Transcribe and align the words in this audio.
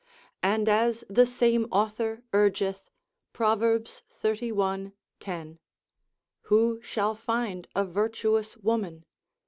and 0.41 0.67
as 0.67 1.03
the 1.11 1.27
same 1.27 1.65
author 1.71 2.23
urgeth, 2.33 2.89
Prov. 3.33 3.59
xxxi. 3.59 4.93
10. 5.19 5.59
Who 6.49 6.81
shall 6.81 7.13
find 7.13 7.67
a 7.75 7.85
virtuous 7.85 8.57
woman? 8.57 9.05